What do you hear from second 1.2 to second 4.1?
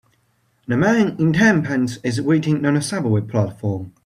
tan pants is waiting on a subway platform.